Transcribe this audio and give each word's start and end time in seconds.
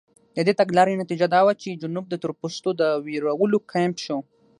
د 0.35 0.37
دې 0.47 0.53
تګلارې 0.61 0.99
نتیجه 1.01 1.27
دا 1.29 1.41
وه 1.45 1.53
چې 1.61 1.79
جنوب 1.81 2.05
د 2.09 2.15
تورپوستو 2.21 2.69
د 2.79 2.81
وېرولو 3.05 3.57
کمپ 3.71 3.95
شو. 4.05 4.17